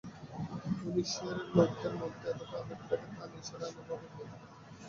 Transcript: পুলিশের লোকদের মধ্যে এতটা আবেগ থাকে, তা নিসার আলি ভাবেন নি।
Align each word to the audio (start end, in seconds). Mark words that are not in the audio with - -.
পুলিশের 0.77 1.37
লোকদের 1.55 1.93
মধ্যে 2.01 2.25
এতটা 2.31 2.55
আবেগ 2.61 2.79
থাকে, 2.89 3.07
তা 3.15 3.23
নিসার 3.31 3.61
আলি 3.67 3.81
ভাবেন 3.87 4.11
নি। 4.17 4.23